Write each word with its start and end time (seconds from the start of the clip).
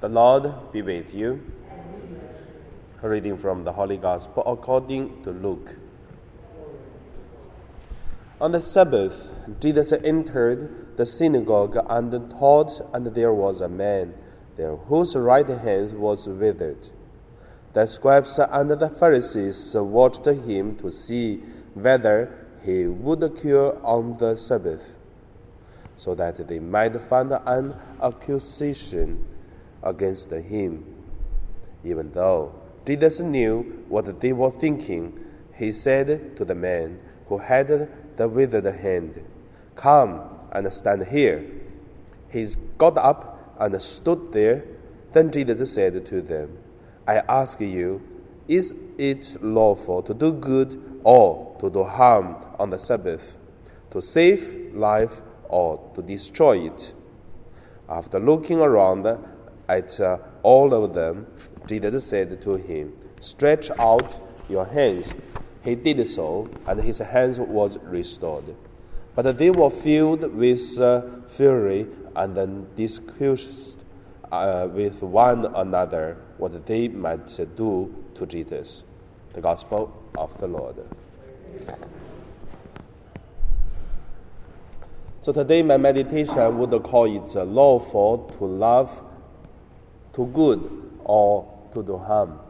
The 0.00 0.08
Lord 0.08 0.70
be 0.70 0.80
with 0.80 1.12
you. 1.12 1.42
A 3.02 3.08
reading 3.08 3.36
from 3.36 3.64
the 3.64 3.72
Holy 3.72 3.96
Gospel 3.96 4.44
according 4.46 5.22
to 5.22 5.32
Luke. 5.32 5.74
On 8.40 8.52
the 8.52 8.60
Sabbath, 8.60 9.34
Jesus 9.58 9.90
entered 9.90 10.96
the 10.96 11.04
synagogue 11.04 11.84
and 11.90 12.12
taught, 12.30 12.80
and 12.94 13.08
there 13.08 13.32
was 13.32 13.60
a 13.60 13.68
man 13.68 14.14
there 14.54 14.76
whose 14.76 15.16
right 15.16 15.48
hand 15.48 15.94
was 15.94 16.28
withered. 16.28 16.90
The 17.72 17.86
scribes 17.86 18.38
and 18.38 18.70
the 18.70 18.88
Pharisees 18.88 19.74
watched 19.74 20.26
him 20.26 20.76
to 20.76 20.92
see 20.92 21.38
whether 21.74 22.46
he 22.64 22.86
would 22.86 23.36
cure 23.40 23.84
on 23.84 24.16
the 24.18 24.36
Sabbath, 24.36 24.96
so 25.96 26.14
that 26.14 26.46
they 26.46 26.60
might 26.60 27.00
find 27.00 27.32
an 27.32 27.74
accusation 28.00 29.24
against 29.82 30.30
him. 30.30 30.84
Even 31.84 32.10
though 32.12 32.54
Jesus 32.84 33.20
knew 33.20 33.84
what 33.88 34.20
they 34.20 34.32
were 34.32 34.50
thinking, 34.50 35.18
he 35.54 35.72
said 35.72 36.36
to 36.36 36.44
the 36.44 36.54
man 36.54 37.00
who 37.26 37.38
had 37.38 37.68
the 38.16 38.28
withered 38.28 38.64
hand, 38.64 39.22
Come 39.74 40.22
and 40.52 40.72
stand 40.72 41.06
here. 41.06 41.44
He 42.30 42.48
got 42.78 42.96
up 42.98 43.54
and 43.58 43.80
stood 43.80 44.32
there. 44.32 44.64
Then 45.12 45.30
Jesus 45.30 45.72
said 45.72 46.04
to 46.06 46.22
them, 46.22 46.58
I 47.06 47.22
ask 47.28 47.60
you, 47.60 48.02
is 48.48 48.74
it 48.98 49.36
lawful 49.42 50.02
to 50.02 50.14
do 50.14 50.32
good 50.32 51.00
or 51.04 51.56
to 51.60 51.70
do 51.70 51.84
harm 51.84 52.36
on 52.58 52.70
the 52.70 52.78
Sabbath, 52.78 53.38
to 53.90 54.02
save 54.02 54.74
life 54.74 55.22
or 55.48 55.80
to 55.94 56.02
destroy 56.02 56.66
it? 56.66 56.94
After 57.88 58.18
looking 58.18 58.60
around 58.60 59.02
at 59.68 59.98
uh, 60.00 60.18
all 60.42 60.72
of 60.72 60.94
them, 60.94 61.26
Jesus 61.66 62.06
said 62.06 62.40
to 62.42 62.54
him, 62.54 62.94
Stretch 63.20 63.70
out 63.78 64.20
your 64.48 64.64
hands. 64.64 65.14
He 65.62 65.74
did 65.74 66.06
so, 66.06 66.48
and 66.66 66.80
his 66.80 66.98
hands 66.98 67.38
was 67.38 67.78
restored. 67.82 68.54
But 69.14 69.36
they 69.36 69.50
were 69.50 69.70
filled 69.70 70.32
with 70.32 70.80
uh, 70.80 71.02
fury 71.26 71.88
and 72.16 72.36
then 72.36 72.66
discussed 72.76 73.84
uh, 74.30 74.68
with 74.72 75.02
one 75.02 75.46
another 75.56 76.18
what 76.38 76.64
they 76.66 76.88
might 76.88 77.26
do 77.56 77.94
to 78.14 78.26
Jesus. 78.26 78.84
The 79.32 79.40
Gospel 79.40 79.92
of 80.16 80.36
the 80.38 80.46
Lord. 80.46 80.76
So 85.20 85.32
today 85.32 85.62
my 85.62 85.76
meditation 85.76 86.56
would 86.58 86.82
call 86.84 87.04
it 87.04 87.34
lawful 87.34 88.18
to 88.38 88.44
love 88.44 89.02
to 90.18 90.26
good 90.26 90.68
or 91.04 91.46
to 91.72 91.80
do 91.80 91.96
harm. 91.96 92.40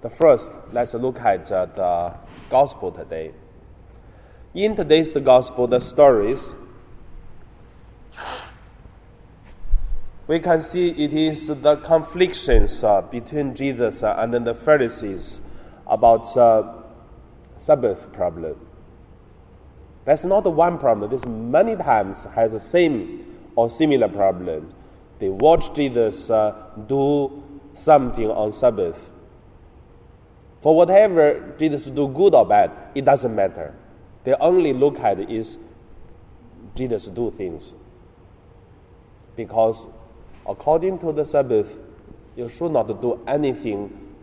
The 0.00 0.08
first, 0.08 0.56
let's 0.72 0.94
look 0.94 1.20
at 1.20 1.52
uh, 1.52 1.66
the 1.66 2.16
gospel 2.48 2.90
today. 2.90 3.34
In 4.54 4.74
today's 4.74 5.12
gospel, 5.12 5.66
the 5.66 5.78
stories, 5.78 6.56
we 10.26 10.38
can 10.38 10.62
see 10.62 10.88
it 10.88 11.12
is 11.12 11.48
the 11.48 11.76
conflictions 11.84 12.82
uh, 12.82 13.02
between 13.02 13.54
Jesus 13.54 14.02
and 14.02 14.32
the 14.32 14.54
Pharisees 14.54 15.42
about 15.86 16.34
uh, 16.34 16.76
Sabbath 17.58 18.10
problem. 18.14 18.58
That's 20.06 20.24
not 20.24 20.50
one 20.50 20.78
problem. 20.78 21.10
This 21.10 21.26
many 21.26 21.76
times 21.76 22.24
has 22.24 22.52
the 22.52 22.60
same 22.60 23.50
or 23.54 23.68
similar 23.68 24.08
problem. 24.08 24.72
They 25.18 25.28
watch 25.28 25.72
Jesus 25.74 26.30
uh, 26.30 26.54
do 26.86 27.42
something 27.74 28.30
on 28.30 28.52
Sabbath. 28.52 29.10
For 30.60 30.74
whatever 30.74 31.54
Jesus 31.58 31.86
do 31.86 32.08
good 32.08 32.34
or 32.34 32.44
bad, 32.44 32.70
it 32.94 33.04
doesn't 33.04 33.34
matter. 33.34 33.74
They 34.24 34.34
only 34.34 34.72
look 34.72 34.98
at 35.00 35.20
is 35.30 35.58
Jesus 36.74 37.06
do 37.08 37.30
things. 37.30 37.74
Because 39.36 39.86
according 40.46 40.98
to 41.00 41.12
the 41.12 41.24
Sabbath, 41.24 41.78
you 42.36 42.48
should 42.48 42.72
not 42.72 43.00
do 43.00 43.20
anything 43.26 44.14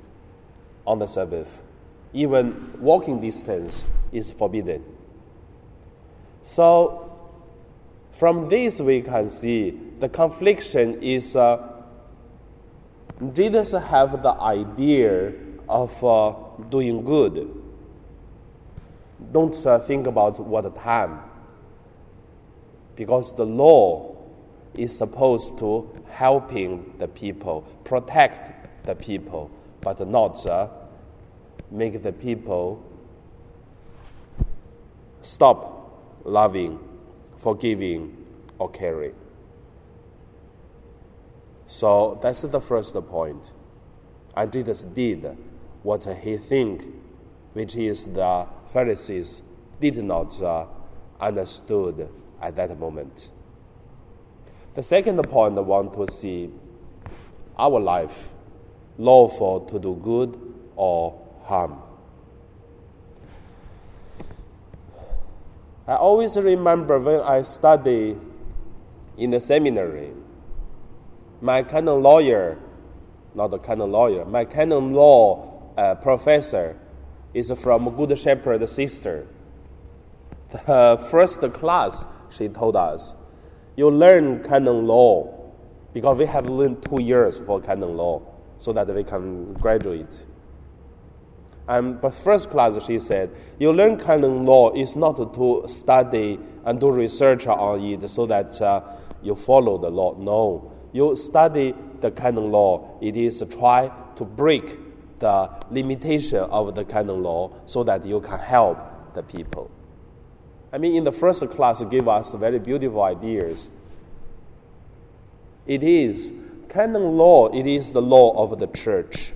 on 0.86 1.00
the 1.00 1.08
Sabbath. 1.08 1.64
Even 2.14 2.74
walking 2.80 3.20
distance 3.20 3.86
is 4.12 4.30
forbidden. 4.30 4.84
So 6.42 7.03
from 8.14 8.48
this, 8.48 8.80
we 8.80 9.02
can 9.02 9.28
see 9.28 9.72
the 10.00 10.08
confliction 10.08 11.02
is 11.02 11.36
uh, 11.36 11.68
Jesus 13.34 13.72
have 13.72 14.22
the 14.22 14.34
idea 14.40 15.34
of 15.68 16.04
uh, 16.06 16.36
doing 16.70 17.04
good. 17.04 17.60
Don't 19.32 19.56
uh, 19.66 19.80
think 19.80 20.06
about 20.06 20.40
what 20.40 20.76
time, 20.76 21.22
because 22.96 23.34
the 23.34 23.46
law 23.46 24.16
is 24.76 24.96
supposed 24.96 25.58
to 25.58 25.90
helping 26.08 26.94
the 27.00 27.08
people, 27.08 27.62
protect 27.84 28.86
the 28.86 28.94
people, 28.94 29.50
but 29.82 30.08
not 30.08 30.46
uh, 30.46 30.68
make 31.72 32.04
the 32.04 32.14
people 32.14 32.84
stop 35.24 36.22
loving 36.26 36.78
forgiving, 37.38 38.18
or 38.60 38.70
caring. 38.70 39.14
So 41.66 42.20
that's 42.22 42.42
the 42.42 42.62
first 42.62 42.96
point. 43.08 43.54
And 44.36 44.52
Jesus 44.52 44.84
did 44.84 45.38
what 45.82 46.06
he 46.06 46.38
think, 46.38 46.86
which 47.54 47.76
is 47.76 48.06
the 48.08 48.48
Pharisees 48.68 49.44
did 49.80 50.04
not 50.04 50.42
uh, 50.42 50.66
understood 51.20 52.10
at 52.42 52.56
that 52.56 52.78
moment. 52.80 53.30
The 54.76 54.84
second 54.84 55.22
point 55.30 55.58
I 55.58 55.62
want 55.62 55.94
to 55.94 56.12
see 56.12 56.50
our 57.58 57.80
life 57.80 58.34
lawful 58.98 59.62
to 59.62 59.80
do 59.80 59.96
good 60.04 60.40
or 60.76 61.20
harm. 61.44 61.82
I 65.86 65.96
always 65.96 66.38
remember 66.38 66.98
when 66.98 67.20
I 67.20 67.42
studied 67.42 68.18
in 69.18 69.32
the 69.32 69.42
seminary, 69.42 70.12
my 71.42 71.62
canon 71.64 72.02
lawyer, 72.02 72.58
not 73.36 73.54
a 73.54 73.60
canon 73.60 73.92
lawyer, 73.92 74.24
my 74.24 74.46
canon 74.46 74.94
law 74.94 75.74
uh, 75.78 75.96
professor 75.96 76.80
is 77.34 77.52
from 77.60 77.90
Good 77.98 78.18
Shepherd 78.18 78.68
sister. 78.70 79.28
The 80.68 81.04
first 81.12 81.42
class, 81.54 82.06
she 82.30 82.48
told 82.48 82.76
us, 82.78 83.16
you 83.76 83.90
learn 83.90 84.44
canon 84.44 84.88
law 84.88 85.52
because 85.94 86.18
we 86.18 86.26
have 86.26 86.48
learned 86.48 86.84
two 86.84 87.02
years 87.02 87.40
for 87.40 87.60
canon 87.60 87.98
law 87.98 88.22
so 88.58 88.72
that 88.72 88.88
we 88.88 89.04
can 89.04 89.52
graduate. 89.54 90.26
Um, 91.68 91.98
but 91.98 92.14
first 92.14 92.50
class, 92.50 92.84
she 92.86 93.00
said, 93.00 93.32
you 93.58 93.72
learn 93.72 93.98
canon 93.98 94.44
law 94.44 94.74
is 94.74 94.96
not 94.96 95.16
to 95.34 95.64
study 95.68 96.40
and 96.66 96.80
do 96.80 96.92
research 96.92 97.48
on 97.48 97.82
it 97.82 98.10
so 98.10 98.26
that 98.26 98.62
uh, 98.62 98.82
you 99.22 99.36
follow 99.36 99.78
the 99.78 99.90
law. 99.90 100.16
No, 100.18 100.72
you 100.92 101.16
study 101.16 101.74
the 102.02 102.12
canon 102.12 102.52
law. 102.52 102.98
It 103.02 103.16
is 103.16 103.44
try 103.50 103.90
to 104.16 104.26
break 104.26 104.78
the 105.20 105.50
limitation 105.72 106.40
of 106.40 106.76
the 106.76 106.84
canon 106.84 107.24
law 107.24 107.56
so 107.66 107.84
that 107.84 108.06
you 108.06 108.20
can 108.20 108.40
help 108.40 108.78
the 109.14 109.24
people. 109.24 109.72
I 110.74 110.78
mean, 110.78 110.96
in 110.96 111.04
the 111.04 111.12
first 111.12 111.50
class, 111.52 111.82
give 111.84 112.08
us 112.10 112.34
very 112.34 112.60
beautiful 112.60 113.04
ideas. 113.04 113.72
It 115.66 115.84
is 115.84 116.34
canon 116.68 117.18
law. 117.18 117.48
It 117.50 117.68
is 117.68 117.94
the 117.94 118.02
law 118.02 118.34
of 118.44 118.60
the 118.60 118.68
church, 118.68 119.32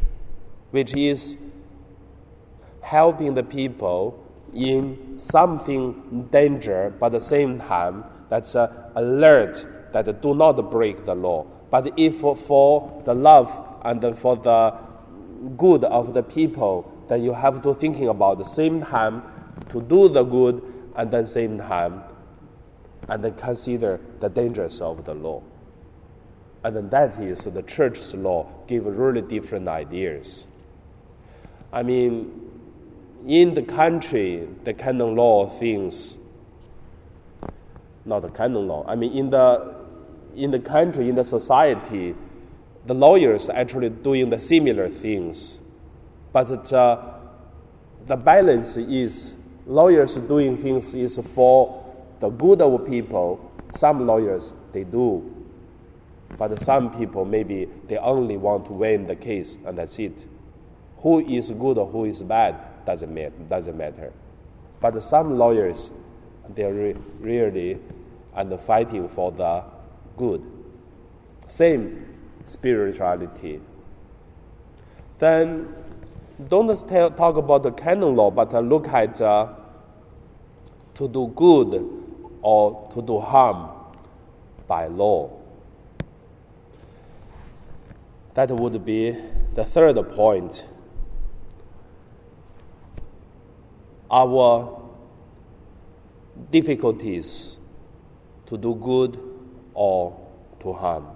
which 0.71 0.93
is 0.93 1.37
helping 2.87 3.33
the 3.33 3.43
people 3.43 4.17
in 4.53 5.19
something 5.19 6.29
danger, 6.31 6.93
but 6.99 7.07
at 7.07 7.11
the 7.11 7.21
same 7.21 7.59
time 7.59 8.05
that's 8.29 8.55
alert 8.55 9.65
that 9.91 10.21
do 10.21 10.33
not 10.33 10.53
break 10.71 11.03
the 11.03 11.13
law. 11.13 11.45
But 11.69 11.99
if 11.99 12.19
for 12.19 13.01
the 13.03 13.13
love 13.13 13.51
and 13.83 14.01
then 14.01 14.13
for 14.13 14.37
the 14.37 14.73
good 15.57 15.83
of 15.83 16.13
the 16.13 16.23
people, 16.23 16.89
then 17.09 17.23
you 17.23 17.33
have 17.33 17.61
to 17.63 17.73
thinking 17.73 18.07
about 18.07 18.37
the 18.37 18.45
same 18.45 18.81
time 18.81 19.21
to 19.67 19.81
do 19.81 20.07
the 20.07 20.23
good 20.23 20.61
and 20.95 21.11
then 21.11 21.27
same 21.27 21.57
time 21.57 22.03
and 23.09 23.21
then 23.21 23.33
consider 23.33 23.99
the 24.21 24.29
dangers 24.29 24.79
of 24.79 25.03
the 25.03 25.13
law. 25.13 25.43
And 26.63 26.73
then 26.73 26.89
that 26.89 27.19
is 27.19 27.43
the 27.43 27.63
church's 27.63 28.13
law 28.15 28.47
give 28.65 28.85
really 28.85 29.21
different 29.21 29.67
ideas. 29.67 30.47
I 31.73 31.83
mean, 31.83 32.46
in 33.25 33.53
the 33.53 33.61
country, 33.61 34.47
the 34.63 34.73
canon 34.73 35.15
law 35.15 35.47
things, 35.47 36.17
not 38.05 38.21
the 38.21 38.29
canon 38.29 38.67
law, 38.67 38.85
I 38.87 38.95
mean, 38.95 39.13
in 39.13 39.29
the, 39.29 39.75
in 40.35 40.51
the 40.51 40.59
country, 40.59 41.09
in 41.09 41.15
the 41.15 41.23
society, 41.23 42.15
the 42.85 42.93
lawyers 42.93 43.49
actually 43.49 43.89
doing 43.89 44.29
the 44.29 44.39
similar 44.39 44.87
things. 44.87 45.59
But 46.31 46.71
uh, 46.71 47.15
the 48.05 48.15
balance 48.15 48.77
is 48.77 49.35
lawyers 49.65 50.15
doing 50.15 50.57
things 50.57 50.95
is 50.95 51.17
for 51.17 51.83
the 52.19 52.29
good 52.29 52.61
of 52.61 52.87
people. 52.87 53.51
Some 53.73 54.07
lawyers 54.07 54.53
they 54.71 54.85
do, 54.85 55.33
but 56.37 56.61
some 56.61 56.97
people 56.97 57.25
maybe 57.25 57.67
they 57.87 57.97
only 57.97 58.37
want 58.37 58.65
to 58.67 58.73
win 58.73 59.05
the 59.05 59.15
case 59.15 59.57
and 59.65 59.77
that's 59.77 59.99
it. 59.99 60.25
Who 60.99 61.19
is 61.19 61.51
good 61.51 61.77
or 61.77 61.85
who 61.85 62.05
is 62.05 62.23
bad 62.23 62.55
doesn't 62.87 63.13
matter. 63.13 63.35
Doesn't 63.49 63.77
matter. 63.77 64.13
But 64.79 65.03
some 65.03 65.37
lawyers 65.37 65.91
they're 66.55 66.73
re- 66.73 66.95
really 67.19 67.79
and 68.33 68.59
fighting 68.61 69.07
for 69.07 69.31
the 69.31 69.63
good. 70.15 70.41
Same 71.47 72.05
spirituality. 72.45 73.59
Then 75.19 75.75
don't 76.47 76.67
talk 76.87 77.35
about 77.35 77.63
the 77.63 77.71
canon 77.71 78.15
law, 78.15 78.31
but 78.31 78.53
look 78.63 78.87
at 78.87 79.19
uh, 79.19 79.53
to 80.93 81.07
do 81.09 81.27
good 81.35 81.85
or 82.41 82.89
to 82.93 83.01
do 83.01 83.19
harm 83.19 83.69
by 84.67 84.87
law. 84.87 85.29
That 88.35 88.51
would 88.51 88.85
be 88.85 89.17
the 89.55 89.65
third 89.65 89.97
point. 90.09 90.67
Our 94.09 94.81
difficulties 96.51 97.57
to 98.45 98.57
do 98.57 98.75
good 98.75 99.19
or 99.73 100.19
to 100.59 100.73
harm. 100.73 101.07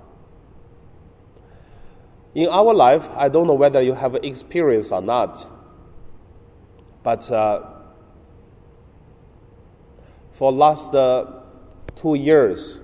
In 2.34 2.48
our 2.50 2.74
life, 2.74 3.10
I 3.16 3.28
don't 3.30 3.48
know 3.48 3.54
whether 3.54 3.82
you 3.82 3.94
have 3.94 4.16
experience 4.16 4.92
or 4.92 5.02
not, 5.02 5.48
but 7.04 7.30
uh, 7.30 7.64
for 10.32 10.52
last 10.52 10.96
uh, 10.96 11.26
two 11.96 12.16
years, 12.16 12.80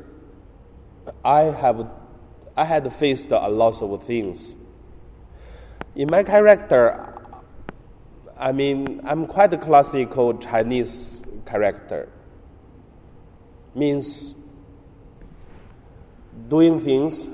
I 1.23 1.43
have 1.43 1.87
I 2.57 2.65
had 2.65 2.91
faced 2.91 3.31
a 3.31 3.47
lot 3.47 3.81
of 3.81 4.03
things. 4.03 4.55
In 5.95 6.09
my 6.09 6.23
character, 6.23 7.06
I 8.39 8.51
mean, 8.51 9.01
I'm 9.03 9.25
quite 9.25 9.51
a 9.53 9.57
classical 9.57 10.37
Chinese 10.37 11.23
character. 11.45 12.09
Means 13.73 14.35
doing 16.47 16.79
things 16.79 17.29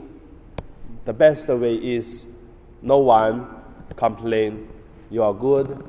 the 1.06 1.14
best 1.14 1.50
way 1.50 1.76
is 1.76 2.28
no 2.82 3.00
one 3.00 3.48
complain. 3.96 4.70
You 5.10 5.24
are 5.24 5.34
good, 5.34 5.84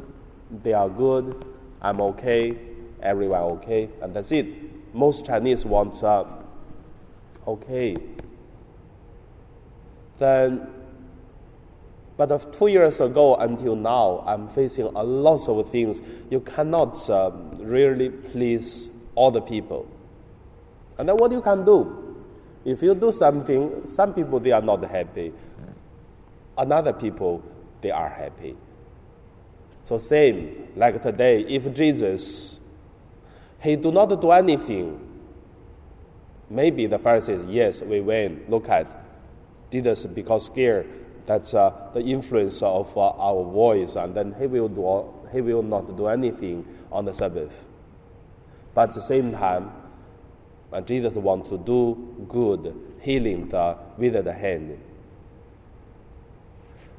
they 0.62 0.72
are 0.72 0.88
good, 0.88 1.44
I'm 1.80 2.00
okay, 2.00 2.58
everyone 3.00 3.42
okay, 3.42 3.88
and 4.02 4.12
that's 4.14 4.32
it. 4.32 4.46
Most 4.94 5.26
Chinese 5.26 5.64
want 5.64 6.02
uh, 6.02 6.24
okay. 7.46 7.96
Then, 10.18 10.68
but 12.16 12.52
two 12.52 12.68
years 12.68 13.00
ago 13.00 13.34
until 13.36 13.74
now, 13.74 14.22
I'm 14.26 14.46
facing 14.46 14.86
a 14.86 15.02
lot 15.02 15.48
of 15.48 15.68
things. 15.68 16.00
You 16.30 16.40
cannot 16.40 17.10
uh, 17.10 17.32
really 17.58 18.10
please 18.10 18.90
all 19.14 19.30
the 19.30 19.40
people. 19.40 19.88
And 20.96 21.08
then 21.08 21.16
what 21.16 21.32
you 21.32 21.40
can 21.40 21.64
do? 21.64 22.24
If 22.64 22.82
you 22.82 22.94
do 22.94 23.10
something, 23.10 23.84
some 23.84 24.14
people 24.14 24.38
they 24.38 24.52
are 24.52 24.62
not 24.62 24.84
happy. 24.84 25.32
Another 26.56 26.92
people 26.92 27.42
they 27.80 27.90
are 27.90 28.08
happy. 28.08 28.56
So 29.82 29.98
same 29.98 30.68
like 30.76 31.02
today, 31.02 31.40
if 31.42 31.72
Jesus 31.74 32.60
he 33.60 33.76
do 33.76 33.90
not 33.90 34.20
do 34.20 34.30
anything, 34.30 35.00
maybe 36.48 36.86
the 36.86 36.98
Pharisees 36.98 37.44
yes 37.46 37.82
we 37.82 38.00
win. 38.00 38.44
Look 38.48 38.68
at 38.68 39.04
Jesus 39.70 40.06
because 40.06 40.46
scared 40.46 41.03
that 41.26 41.52
uh, 41.54 41.72
the 41.92 42.00
influence 42.00 42.62
of 42.62 42.96
uh, 42.96 43.10
our 43.10 43.44
voice, 43.44 43.96
and 43.96 44.14
then 44.14 44.34
he 44.38 44.46
will 44.46 44.68
do 44.68 45.12
he 45.32 45.40
will 45.40 45.62
not 45.62 45.96
do 45.96 46.06
anything 46.06 46.66
on 46.92 47.04
the 47.04 47.12
Sabbath. 47.14 47.66
But 48.74 48.90
at 48.90 48.94
the 48.94 49.00
same 49.00 49.32
time, 49.32 49.72
Jesus 50.86 51.14
wants 51.14 51.50
to 51.50 51.58
do 51.58 52.26
good, 52.28 52.74
healing 53.00 53.42
with 53.42 53.50
the 53.50 53.76
withered 53.96 54.26
hand. 54.26 54.78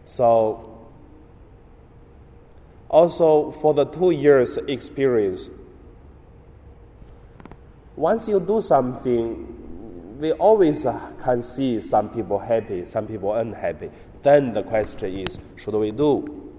So, 0.06 0.88
also 2.90 3.52
for 3.52 3.74
the 3.74 3.86
two 3.86 4.12
years 4.12 4.58
experience, 4.58 5.50
once 7.96 8.28
you 8.28 8.40
do 8.40 8.62
something, 8.62 10.20
we 10.20 10.32
always 10.34 10.86
can 11.24 11.42
see 11.42 11.82
some 11.82 12.10
people 12.10 12.40
happy, 12.40 12.86
some 12.86 13.08
people 13.08 13.34
unhappy. 13.34 13.90
Then 14.26 14.54
the 14.54 14.64
question 14.64 15.20
is, 15.20 15.38
should 15.56 15.76
we 15.76 15.92
do? 15.92 16.52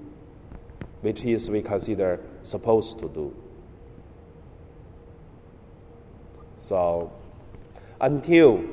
Which 1.00 1.24
is 1.24 1.50
we 1.50 1.62
consider 1.62 2.20
supposed 2.44 3.00
to 3.00 3.08
do. 3.08 3.34
So 6.56 7.10
until 8.00 8.64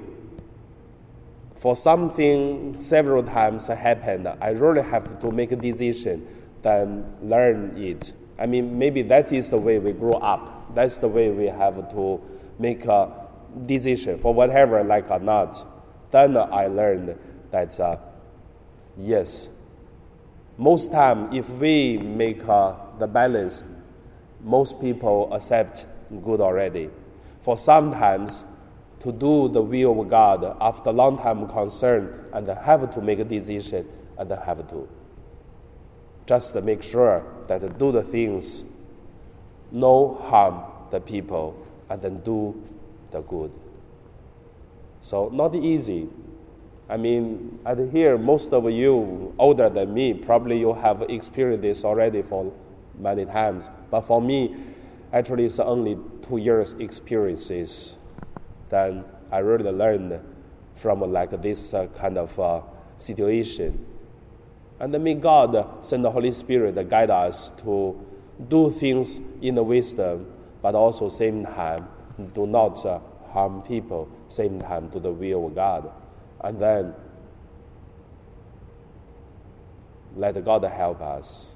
for 1.56 1.76
something 1.76 2.80
several 2.80 3.24
times 3.24 3.66
happened, 3.66 4.28
I 4.28 4.50
really 4.50 4.84
have 4.84 5.20
to 5.22 5.32
make 5.32 5.52
a 5.52 5.56
decision, 5.56 6.28
then 6.62 7.12
learn 7.24 7.76
it. 7.76 8.14
I 8.38 8.46
mean, 8.46 8.78
maybe 8.78 9.02
that 9.02 9.34
is 9.34 9.50
the 9.50 9.58
way 9.58 9.80
we 9.80 9.94
grow 9.94 10.20
up. 10.20 10.76
That's 10.76 11.00
the 11.00 11.08
way 11.10 11.32
we 11.32 11.48
have 11.48 11.92
to 11.94 12.22
make 12.60 12.86
a 12.86 13.28
decision 13.66 14.20
for 14.20 14.36
whatever, 14.36 14.84
like 14.84 15.10
or 15.10 15.20
not. 15.20 15.66
Then 16.12 16.38
I 16.38 16.68
learned 16.68 17.18
that 17.50 17.80
uh, 17.80 17.98
yes, 18.98 19.50
most 20.58 20.92
time 20.92 21.34
if 21.34 21.50
we 21.60 21.98
make 21.98 22.48
uh, 22.48 22.76
the 23.00 23.08
balance, 23.08 23.64
most 24.42 24.80
people 24.80 25.34
accept 25.34 25.86
good 26.24 26.42
already 26.42 26.90
for 27.42 27.58
sometimes 27.58 28.46
to 29.00 29.12
do 29.12 29.50
the 29.50 29.62
will 29.62 30.00
of 30.02 30.10
God 30.10 30.58
after 30.62 30.92
long 30.92 31.18
time 31.18 31.48
concern 31.48 32.26
and 32.34 32.48
have 32.48 32.90
to 32.92 33.02
make 33.02 33.20
a 33.20 33.26
decision 33.26 33.88
and 34.18 34.32
have 34.32 34.68
to. 34.70 34.88
Just 36.26 36.54
to 36.54 36.62
make 36.62 36.82
sure 36.82 37.24
that 37.48 37.78
do 37.78 37.92
the 37.92 38.02
things 38.02 38.64
no 39.72 40.16
harm 40.22 40.64
the 40.92 41.02
people 41.02 41.58
and 41.90 42.02
then 42.02 42.20
do 42.20 42.64
the 43.12 43.22
good. 43.22 43.52
So 45.02 45.30
not 45.30 45.54
easy. 45.56 46.08
I 46.94 46.98
mean, 46.98 47.58
I 47.66 47.74
hear 47.74 48.20
most 48.20 48.54
of 48.54 48.70
you 48.70 49.34
older 49.40 49.68
than 49.68 49.94
me, 49.94 50.14
probably 50.14 50.60
you 50.60 50.74
have 50.74 51.02
experienced 51.10 51.64
this 51.64 51.84
already 51.84 52.22
for 52.22 52.54
many 53.00 53.26
times. 53.26 53.72
But 53.90 54.02
for 54.02 54.22
me, 54.22 54.56
actually 55.14 55.46
it's 55.46 55.60
only 55.60 55.98
two 56.24 56.38
years 56.38 56.74
experiences 56.80 57.96
then 58.70 59.06
i 59.32 59.38
really 59.38 59.72
learned 59.72 60.20
from 60.74 61.00
like 61.00 61.40
this 61.42 61.74
uh, 61.74 61.86
kind 61.96 62.18
of 62.18 62.38
uh, 62.40 62.62
situation 62.98 63.86
and 64.80 64.92
may 65.04 65.14
god 65.14 65.86
send 65.86 66.04
the 66.04 66.10
holy 66.10 66.32
spirit 66.32 66.74
to 66.74 66.84
guide 66.84 67.12
us 67.12 67.52
to 67.52 67.96
do 68.50 68.72
things 68.72 69.22
in 69.42 69.54
the 69.54 69.64
wisdom 69.64 70.26
but 70.64 70.74
also 70.74 71.08
same 71.08 71.46
time 71.46 71.88
do 72.34 72.48
not 72.48 72.84
uh, 72.86 73.00
harm 73.30 73.62
people 73.62 74.10
same 74.28 74.60
time 74.60 74.88
do 74.90 75.00
the 75.00 75.12
will 75.12 75.46
of 75.46 75.56
god 75.56 75.92
and 76.44 76.60
then 76.60 76.94
let 80.16 80.44
god 80.44 80.64
help 80.64 81.02
us 81.02 81.54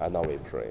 and 0.00 0.12
now 0.12 0.22
we 0.22 0.36
pray 0.38 0.70